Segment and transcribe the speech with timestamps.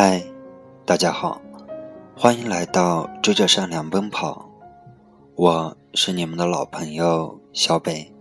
[0.00, 0.22] 嗨，
[0.86, 1.42] 大家好，
[2.16, 4.48] 欢迎来到追着善良奔跑。
[5.34, 8.14] 我是你们的老朋友小北。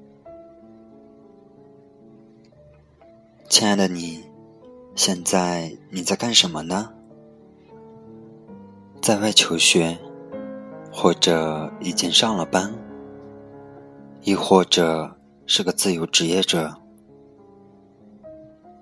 [3.47, 4.23] 亲爱的你，
[4.95, 6.89] 现在你在干什么呢？
[8.99, 9.99] 在外求学，
[10.91, 12.73] 或者已经上了班，
[14.23, 16.73] 亦或者是个自由职业者？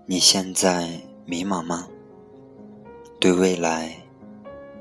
[0.05, 1.89] 你现在迷茫吗？
[3.19, 3.95] 对未来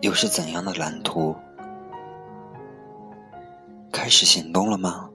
[0.02, 1.34] 又是怎样的蓝图？
[3.90, 5.08] 开始行动了吗？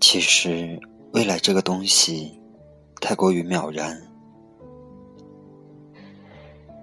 [0.00, 0.80] 其实，
[1.12, 2.40] 未来这个东西
[3.00, 4.00] 太过于渺然，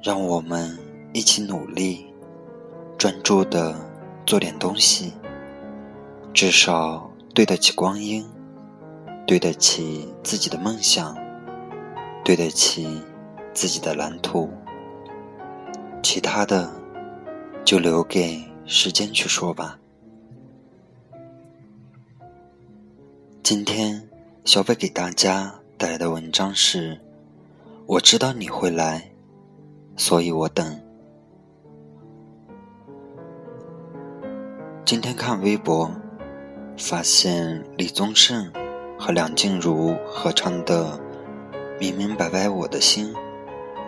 [0.03, 0.77] 让我们
[1.13, 2.13] 一起努力，
[2.97, 3.75] 专注的
[4.25, 5.13] 做点东西，
[6.33, 8.23] 至少对得起光阴，
[9.25, 11.17] 对得起自己的梦想，
[12.23, 13.01] 对得起。
[13.60, 14.49] 自己的蓝图，
[16.02, 16.71] 其他的
[17.66, 19.77] 就留给时间去说吧。
[23.43, 24.10] 今天
[24.46, 27.01] 小北给大家带来的文章是：
[27.85, 29.12] 我知道你会来，
[29.98, 30.82] 所以我等。
[34.85, 35.91] 今天看微博，
[36.77, 38.49] 发现李宗盛
[38.98, 40.98] 和梁静茹合唱的
[41.77, 43.13] 《明明白白我的心》。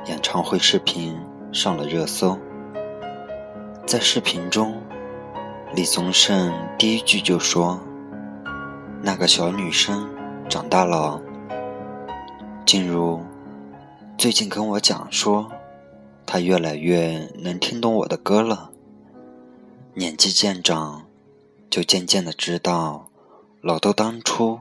[0.05, 1.16] 演唱会视频
[1.52, 2.35] 上了热搜。
[3.85, 4.81] 在视频中，
[5.75, 7.80] 李宗盛第一句就说
[9.03, 10.09] ：“那个小女生
[10.49, 11.22] 长大了。”
[12.66, 13.22] 静茹
[14.17, 15.52] 最近跟我讲说，
[16.25, 18.72] 她越来越能听懂我的歌了。
[19.94, 21.05] 年纪渐长，
[21.69, 23.07] 就渐渐的知道
[23.61, 24.59] 老豆当初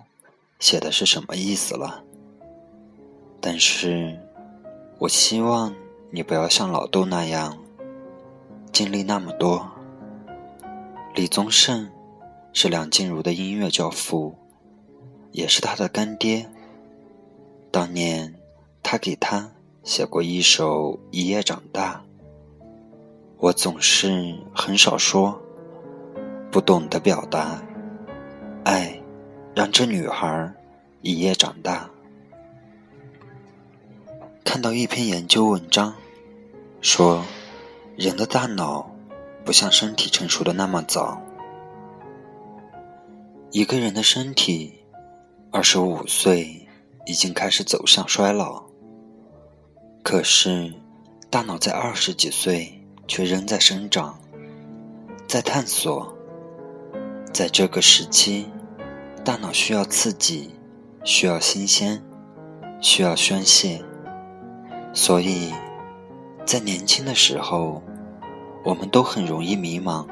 [0.58, 2.04] 写的是什么意思了。
[3.40, 4.18] 但是。
[5.00, 5.74] 我希望
[6.10, 7.56] 你不要像老豆那样
[8.70, 9.66] 经历那么多。
[11.14, 11.88] 李宗盛
[12.52, 14.34] 是梁静茹的音乐教父，
[15.32, 16.46] 也是她的干爹。
[17.70, 18.34] 当年
[18.82, 19.50] 他给她
[19.84, 22.04] 写过一首《一夜长大》。
[23.38, 25.40] 我总是很少说，
[26.50, 27.62] 不懂得表达，
[28.64, 29.00] 爱
[29.54, 30.52] 让这女孩
[31.00, 31.88] 一夜长大。
[34.44, 35.94] 看到一篇研究文章，
[36.80, 37.24] 说
[37.96, 38.90] 人的大脑
[39.44, 41.20] 不像身体成熟的那么早。
[43.50, 44.84] 一个人的身体
[45.50, 46.68] 二十五岁
[47.06, 48.64] 已经开始走向衰老，
[50.02, 50.72] 可是
[51.28, 54.18] 大脑在二十几岁却仍在生长，
[55.26, 56.14] 在探索。
[57.32, 58.48] 在这个时期，
[59.24, 60.50] 大脑需要刺激，
[61.04, 62.02] 需要新鲜，
[62.80, 63.84] 需要宣泄。
[64.92, 65.52] 所以，
[66.44, 67.80] 在年轻的时候，
[68.64, 70.06] 我们都很容易迷茫、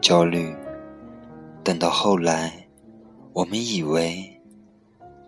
[0.00, 0.56] 焦虑。
[1.62, 2.66] 等到后来，
[3.34, 4.40] 我们以为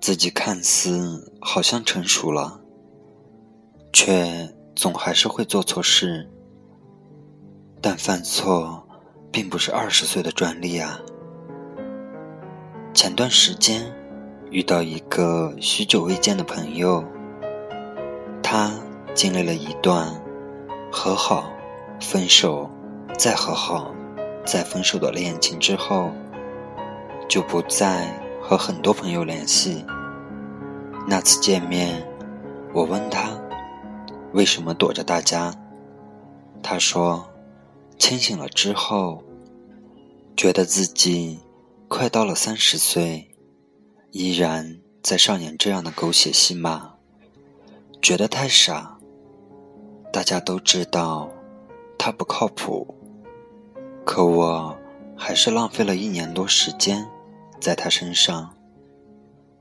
[0.00, 2.60] 自己看似好像成熟了，
[3.93, 6.31] 却总还是会做错事。
[7.81, 8.88] 但犯错
[9.31, 10.99] 并不是二十岁的专利啊！
[12.94, 13.94] 前段时间
[14.50, 17.05] 遇到一个许久未见的朋友。
[18.50, 18.72] 他
[19.14, 20.10] 经历了一段
[20.91, 21.53] 和好、
[22.00, 22.66] 分手、
[23.19, 23.94] 再和好、
[24.47, 26.10] 再分手的恋情之后，
[27.28, 28.08] 就不再
[28.41, 29.84] 和很多朋友联系。
[31.06, 32.03] 那次见面，
[32.72, 33.38] 我问他
[34.32, 35.54] 为什么躲着大家，
[36.62, 37.28] 他说
[37.98, 39.22] 清醒了之后，
[40.38, 41.38] 觉得自己
[41.87, 43.28] 快到了三十岁，
[44.10, 46.94] 依然在上演这样的狗血戏码。
[48.00, 48.98] 觉得太傻，
[50.12, 51.28] 大家都知道
[51.98, 52.94] 他不靠谱，
[54.04, 54.76] 可我
[55.16, 57.06] 还是浪费了一年多时间
[57.60, 58.55] 在他身上。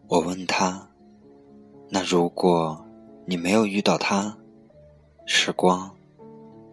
[0.08, 0.88] 我问他
[1.90, 2.86] ：“那如果
[3.26, 4.38] 你没有遇到他，
[5.26, 5.92] 时光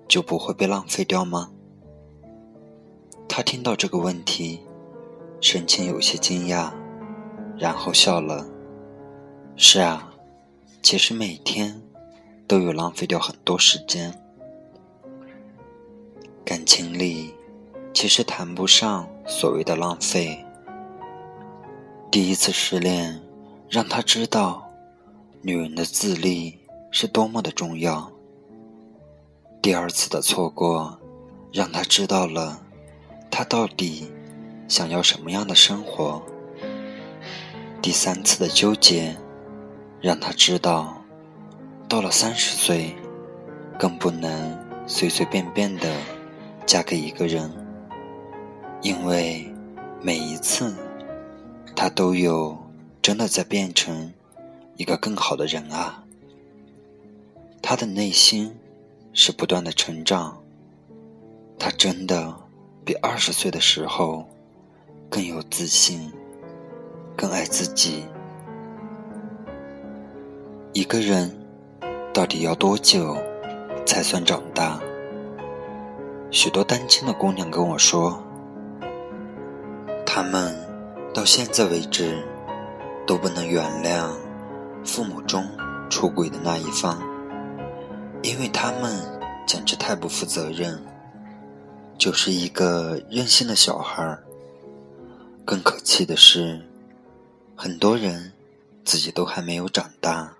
[0.06, 1.50] 就不会被浪费掉吗？”
[3.26, 4.60] 他听到这个问题，
[5.40, 6.70] 神情有些惊讶，
[7.58, 8.46] 然后笑了
[9.56, 10.10] ：“是啊。”
[10.84, 11.80] 其实每天
[12.46, 14.12] 都有浪费掉很多时间，
[16.44, 17.32] 感情里
[17.94, 20.44] 其实谈不上所谓的浪费。
[22.10, 23.18] 第一次失恋
[23.70, 24.70] 让他知道
[25.40, 26.58] 女人的自立
[26.90, 28.12] 是多么的重要。
[29.62, 31.00] 第二次的错过
[31.50, 32.62] 让他知道了
[33.30, 34.12] 他到底
[34.68, 36.22] 想要什么样的生活。
[37.80, 39.16] 第三次的纠结。
[40.04, 41.02] 让他知道，
[41.88, 42.94] 到了三十岁，
[43.78, 44.54] 更不能
[44.86, 45.90] 随随便便的
[46.66, 47.50] 嫁给一个人，
[48.82, 49.50] 因为
[50.02, 50.76] 每一次，
[51.74, 52.54] 他都有
[53.00, 54.12] 真的在变成
[54.76, 56.04] 一个更好的人啊。
[57.62, 58.54] 他的内心
[59.14, 60.38] 是不断的成长，
[61.58, 62.36] 他真的
[62.84, 64.28] 比二十岁的时候
[65.08, 66.12] 更有自信，
[67.16, 68.04] 更爱自己。
[70.74, 71.30] 一个人
[72.12, 73.16] 到底要多久
[73.86, 74.80] 才算长大？
[76.32, 78.20] 许多单亲的姑娘跟我说，
[80.04, 80.52] 她们
[81.14, 82.20] 到现在为止
[83.06, 84.10] 都不能原谅
[84.84, 85.48] 父母中
[85.88, 87.00] 出轨的那一方。
[88.24, 88.98] 因为他们
[89.46, 90.82] 简直太不负责任，
[91.96, 94.24] 就是一个任性的小孩儿。
[95.44, 96.60] 更可气的是，
[97.54, 98.32] 很多人
[98.84, 100.34] 自己都还没有长大，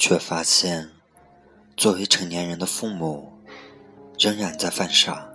[0.00, 0.88] 却发现
[1.76, 3.30] 作为成年人的父母
[4.18, 5.28] 仍然在犯傻。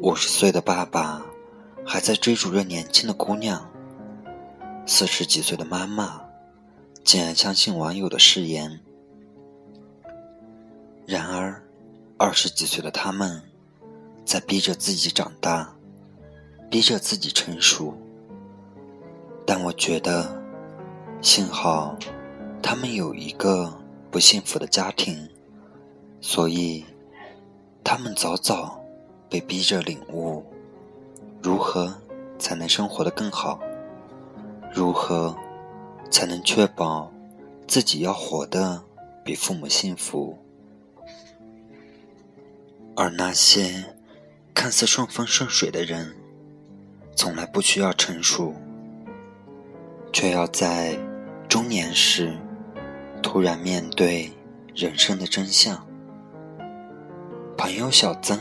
[0.00, 1.24] 五十岁的爸爸
[1.82, 3.66] 还在追逐着年轻的姑娘，
[4.84, 6.20] 四十几岁的妈妈
[7.02, 8.80] 竟然相信网友的誓言。
[11.06, 11.62] 然而，
[12.18, 13.42] 二十几岁的他们，
[14.26, 15.74] 在逼着自己长大，
[16.68, 17.96] 逼着自己成熟。
[19.46, 20.38] 但我觉得，
[21.22, 21.96] 幸好
[22.62, 23.72] 他们有一个
[24.10, 25.28] 不幸福的家庭，
[26.20, 26.84] 所以
[27.82, 28.80] 他们早早
[29.28, 30.44] 被逼着领悟，
[31.42, 31.96] 如何
[32.38, 33.58] 才能生活的更好，
[34.72, 35.34] 如何
[36.10, 37.10] 才能确保
[37.66, 38.82] 自己要活得
[39.24, 40.38] 比父母幸福。
[42.94, 43.84] 而那些
[44.52, 46.14] 看似顺风顺水的人，
[47.14, 48.54] 从来不需要成熟，
[50.12, 50.98] 却要在
[51.48, 52.36] 中年时
[53.22, 54.30] 突然面对
[54.74, 55.86] 人生的真相。
[57.56, 58.38] 朋友小曾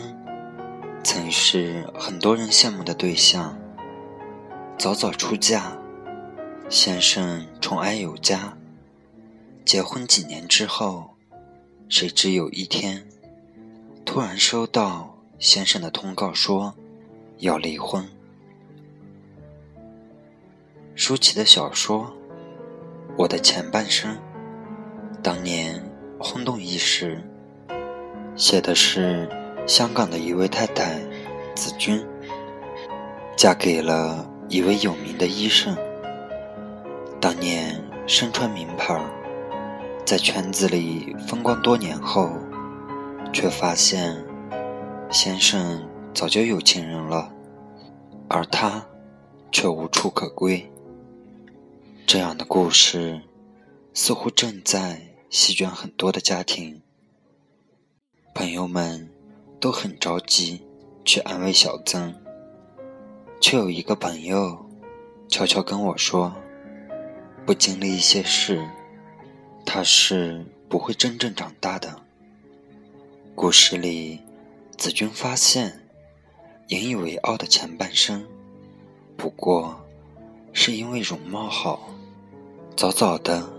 [1.03, 3.57] 曾是很多人羡慕的对象，
[4.77, 5.77] 早早出嫁，
[6.69, 8.55] 先生宠爱有加。
[9.65, 11.15] 结婚几年之后，
[11.89, 13.07] 谁知有一天。
[14.05, 16.73] 突然收到先生的通告，说
[17.39, 18.07] 要离婚。
[20.95, 22.05] 舒淇的小说
[23.17, 24.15] 《我的前半生》
[25.27, 25.83] 当年
[26.17, 27.21] 轰动一时，
[28.37, 29.27] 写的是
[29.67, 31.01] 香港的一位太太
[31.53, 32.01] 子君，
[33.35, 35.75] 嫁给了一位有名的医生。
[37.19, 38.97] 当年身穿名牌，
[40.05, 42.31] 在圈子里风光多年后。
[43.33, 44.15] 却发现，
[45.11, 47.29] 先生早就有情人了，
[48.29, 48.87] 而他
[49.51, 50.71] 却无处可归。
[52.05, 53.19] 这样的故事
[53.93, 56.81] 似乎正在席卷很多的家庭。
[58.33, 59.09] 朋友们
[59.59, 60.61] 都很着急
[61.03, 62.15] 去安慰小曾，
[63.41, 64.65] 却有一个朋友
[65.27, 66.33] 悄悄跟我说
[67.45, 68.65] ：“不经历一些事，
[69.65, 72.03] 他是不会真正长大的。”
[73.35, 74.21] 故事里，
[74.77, 75.81] 子君发现，
[76.69, 78.25] 引以为傲的前半生，
[79.17, 79.85] 不过
[80.53, 81.89] 是因为容貌好，
[82.77, 83.51] 早早的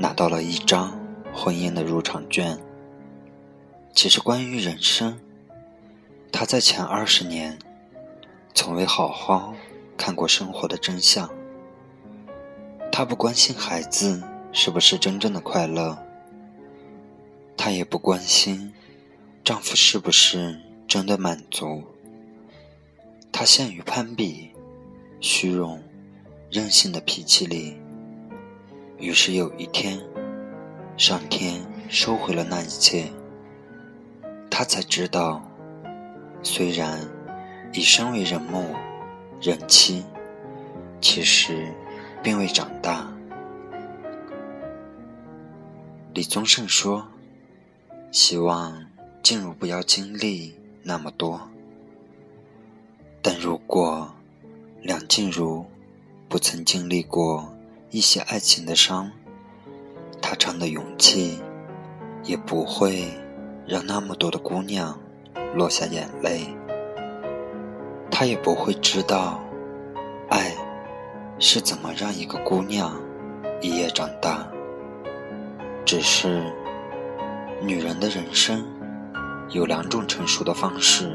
[0.00, 0.98] 拿到了一张
[1.30, 2.58] 婚姻的入场券。
[3.92, 5.20] 其实，关于人生，
[6.32, 7.58] 他在前二十年，
[8.54, 9.54] 从未好好
[9.98, 11.28] 看过生活的真相。
[12.90, 15.98] 他不关心孩子是不是真正的快乐，
[17.54, 18.72] 他也不关心。
[19.44, 21.82] 丈夫是不是真的满足？
[23.32, 24.50] 她陷于攀比、
[25.20, 25.82] 虚荣、
[26.50, 27.79] 任性的脾气里。
[29.00, 29.98] 于是有一天，
[30.96, 33.10] 上天收回了那一切。
[34.50, 35.42] 他才知道，
[36.42, 37.00] 虽然
[37.72, 38.74] 已身为人母、
[39.40, 40.04] 人妻，
[41.00, 41.74] 其实
[42.22, 43.10] 并未长大。
[46.14, 47.08] 李宗盛说
[48.12, 48.84] ：“希望。”
[49.22, 51.38] 静茹不要经历那么多，
[53.20, 54.10] 但如果
[54.80, 55.64] 梁静茹
[56.26, 57.54] 不曾经历过
[57.90, 59.10] 一些爱情的伤，
[60.22, 61.40] 他唱的勇气
[62.22, 63.04] 也不会
[63.66, 64.96] 让那么多的姑娘
[65.54, 66.46] 落下眼泪。
[68.08, 69.40] 他也不会知道，
[70.28, 70.54] 爱
[71.40, 73.00] 是怎么让一个姑娘
[73.60, 74.46] 一夜长大。
[75.84, 76.44] 只是
[77.60, 78.64] 女人的人生。
[79.52, 81.12] 有两种成熟的方式，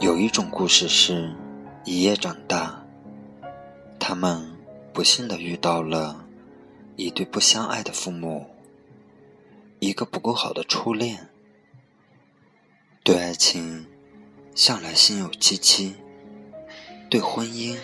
[0.00, 1.30] 有一种故事是
[1.84, 2.84] 一夜长大，
[3.96, 4.44] 他们
[4.94, 6.24] 不幸的遇到了
[6.94, 8.46] 一对不相爱的父母，
[9.80, 11.30] 一个不够好的初恋，
[13.02, 13.84] 对爱情
[14.54, 15.96] 向来心有戚戚，
[17.10, 17.76] 对婚姻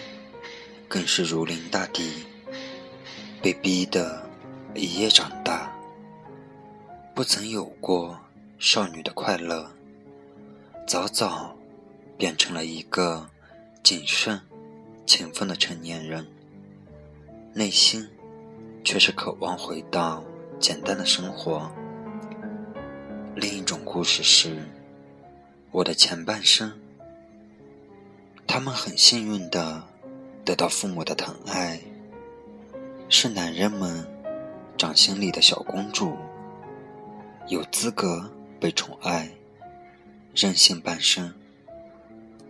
[0.86, 2.12] 更是如临大敌，
[3.42, 4.24] 被逼得
[4.76, 5.76] 一夜长大，
[7.12, 8.20] 不曾有过
[8.56, 9.68] 少女的快乐，
[10.86, 11.56] 早早
[12.16, 13.28] 变成了一个
[13.82, 14.40] 谨慎、
[15.04, 16.24] 勤奋的成年人，
[17.52, 18.08] 内心
[18.84, 20.22] 却是渴望回到
[20.60, 21.68] 简单的生活。
[23.34, 24.62] 另一种故事是，
[25.72, 26.72] 我的前半生，
[28.46, 29.82] 他们很幸运的
[30.44, 31.80] 得到父母的疼爱，
[33.08, 34.06] 是男人们
[34.78, 36.14] 掌心里的小公主，
[37.48, 38.30] 有资格
[38.60, 39.28] 被宠爱，
[40.34, 41.34] 任性半生，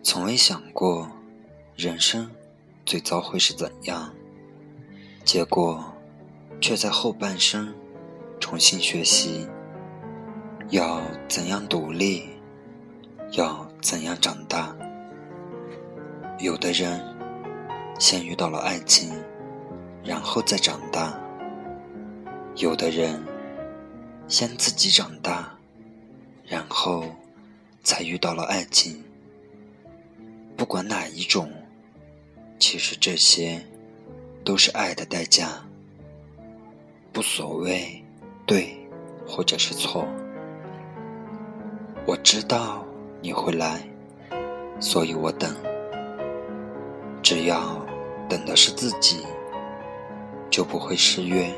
[0.03, 1.11] 从未想过
[1.75, 2.31] 人生
[2.85, 4.13] 最糟会是怎样，
[5.33, 5.85] 结果
[6.61, 7.73] 却在后半生
[8.41, 9.47] 重新学习。
[10.71, 12.29] 要怎样独立？
[13.31, 14.75] 要怎样长大？
[16.41, 17.01] 有的人
[17.97, 19.15] 先遇到了爱情，
[20.03, 21.17] 然后再长大；
[22.57, 23.25] 有的人
[24.27, 25.57] 先自己长大，
[26.45, 27.05] 然后
[27.85, 29.01] 才遇到了爱情。
[30.57, 31.53] 不管哪一种，
[32.59, 33.65] 其实这些
[34.45, 35.49] 都是爱的代价，
[37.13, 38.03] 不所谓
[38.47, 38.75] 对
[39.27, 40.07] 或者是错。
[42.07, 42.85] 我知道
[43.21, 43.81] 你会来，
[44.81, 45.55] 所以我等。
[47.23, 47.87] 只要
[48.29, 49.19] 等的是自己，
[50.51, 51.53] 就不会失约。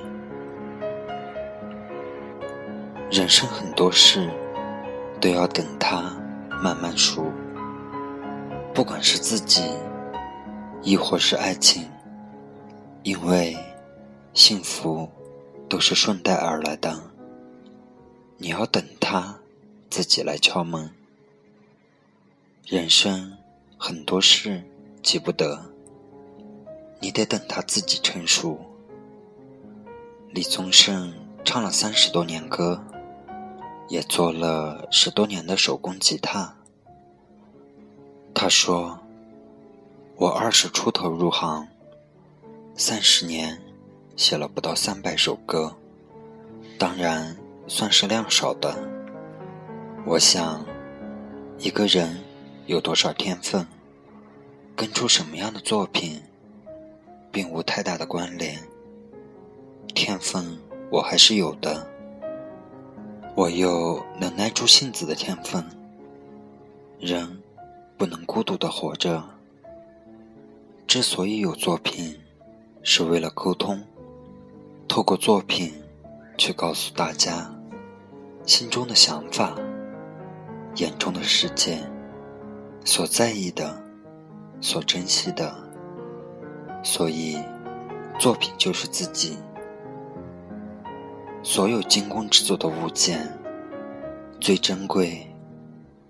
[3.10, 4.28] 人生很多事
[5.20, 6.14] 都要等它
[6.62, 7.24] 慢慢熟，
[8.74, 9.62] 不管是自己，
[10.82, 11.88] 亦或是爱情，
[13.02, 13.56] 因为
[14.34, 15.08] 幸福
[15.68, 17.00] 都是顺带而来的。
[18.38, 19.38] 你要等它。
[19.92, 20.90] 自己来敲门。
[22.64, 23.36] 人生
[23.76, 24.64] 很多事
[25.02, 25.70] 急不得，
[26.98, 28.58] 你得等他自己成熟。
[30.30, 31.12] 李宗盛
[31.44, 32.82] 唱了三十多年歌，
[33.86, 36.56] 也做了十多年的手工吉他。
[38.32, 38.98] 他说
[40.16, 41.68] ：“我二十出头入行，
[42.74, 43.60] 三十年
[44.16, 45.76] 写了不到三百首歌，
[46.78, 47.36] 当然
[47.66, 48.74] 算是量少的。”
[50.04, 50.64] 我想，
[51.58, 52.18] 一个人
[52.66, 53.66] 有多少天分，
[54.74, 56.20] 跟出什么样的作品，
[57.30, 58.58] 并无太大的关联。
[59.94, 60.58] 天分
[60.90, 61.86] 我还是有的，
[63.36, 65.64] 我有能耐住性子的天分。
[66.98, 67.40] 人
[67.96, 69.22] 不能孤独的活着。
[70.86, 72.18] 之所以有作品，
[72.84, 73.80] 是为了沟通，
[74.88, 75.72] 透过作品
[76.36, 77.48] 去告诉大家
[78.44, 79.54] 心中的想法。
[80.76, 81.78] 眼中的世界，
[82.82, 83.78] 所在意的，
[84.60, 85.54] 所珍惜的，
[86.82, 87.38] 所以，
[88.18, 89.36] 作品就是自己。
[91.42, 93.28] 所有精工制作的物件，
[94.40, 95.28] 最珍贵、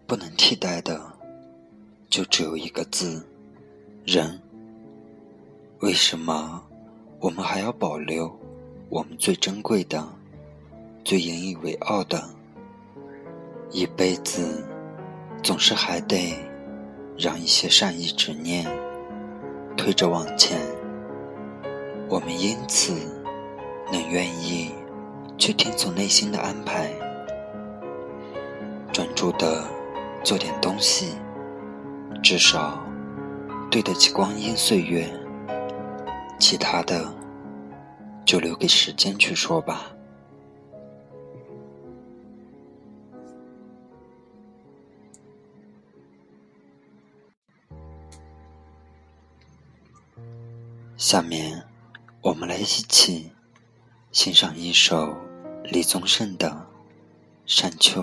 [0.06, 1.00] 不能替代的，
[2.08, 3.26] 就只有一个字：
[4.04, 4.40] 人。
[5.80, 6.61] 为什么
[7.22, 8.28] 我们还要保留
[8.88, 10.04] 我们最珍贵的、
[11.04, 12.20] 最引以为傲的？
[13.70, 14.66] 一辈子，
[15.40, 16.36] 总是还得
[17.16, 18.66] 让一些善意执念
[19.76, 20.58] 推着往前。
[22.08, 22.92] 我们因此
[23.92, 24.72] 能愿意
[25.38, 26.90] 去听从内心的安排，
[28.92, 29.64] 专注的
[30.24, 31.12] 做点东西，
[32.20, 32.82] 至少
[33.70, 35.08] 对得起光阴岁月。
[36.42, 37.14] 其他的，
[38.26, 39.92] 就留给时间去说吧。
[50.96, 51.64] 下面，
[52.20, 53.30] 我们来一起
[54.10, 55.16] 欣赏一首
[55.62, 56.50] 李宗盛的
[57.46, 58.02] 《山丘》。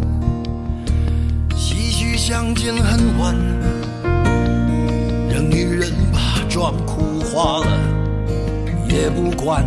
[2.23, 3.35] 相见恨晚，
[5.27, 7.65] 让女人把妆哭花了
[8.87, 9.65] 也不管。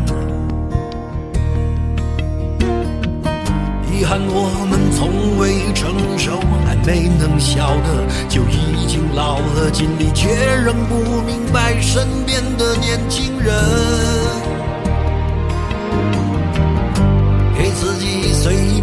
[3.90, 10.29] 遗憾我们从未成熟，还没能晓得，就已经老了，尽力却
[10.64, 13.53] 仍不明白身边的年轻人。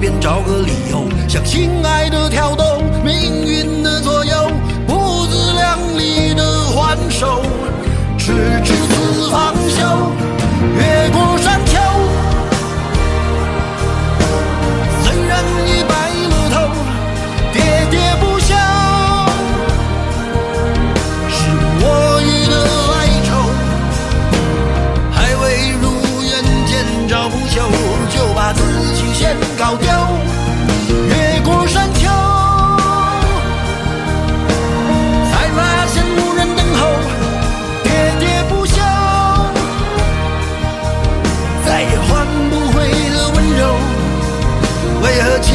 [0.02, 4.52] 便找个理由，向心爱的挑逗，命运的左右，
[4.88, 7.44] 不自量力的还手，
[8.18, 8.34] 直
[8.64, 8.74] 至
[45.22, 45.51] 헤어지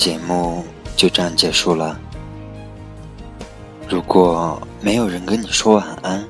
[0.00, 0.64] 节目
[0.96, 2.00] 就这样结束了。
[3.86, 6.24] 如果没有人跟你说晚安，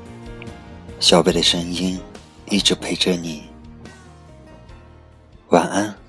[0.99, 2.01] 小贝的声音
[2.47, 3.45] 一直陪着你。
[5.51, 6.00] 晚安。